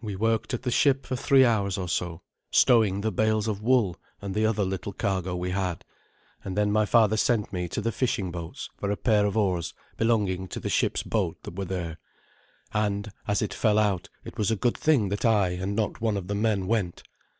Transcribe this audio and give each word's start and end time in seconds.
We 0.00 0.14
worked 0.14 0.54
at 0.54 0.62
the 0.62 0.70
ship 0.70 1.04
for 1.04 1.16
three 1.16 1.44
hours 1.44 1.76
or 1.76 1.88
so, 1.88 2.22
stowing 2.52 3.00
the 3.00 3.10
bales 3.10 3.48
of 3.48 3.60
wool 3.60 3.96
and 4.22 4.32
the 4.32 4.46
other 4.46 4.64
little 4.64 4.92
cargo 4.92 5.34
we 5.34 5.50
had; 5.50 5.84
and 6.44 6.56
then 6.56 6.70
my 6.70 6.86
father 6.86 7.16
sent 7.16 7.52
me 7.52 7.66
to 7.70 7.80
the 7.80 7.90
fishing 7.90 8.30
boats 8.30 8.70
for 8.76 8.92
a 8.92 8.96
pair 8.96 9.26
of 9.26 9.36
oars 9.36 9.74
belonging 9.96 10.46
to 10.46 10.60
the 10.60 10.70
ship's 10.70 11.02
boat 11.02 11.42
that 11.42 11.56
were 11.56 11.64
there, 11.64 11.98
and, 12.72 13.10
as 13.26 13.42
it 13.42 13.52
fell 13.52 13.80
out, 13.80 14.08
it 14.24 14.38
was 14.38 14.52
a 14.52 14.54
good 14.54 14.78
thing 14.78 15.08
that 15.08 15.24
I 15.24 15.48
and 15.48 15.74
not 15.74 16.00
one 16.00 16.16
of 16.16 16.28
the 16.28 16.36
men 16.36 16.68
went. 16.68 17.02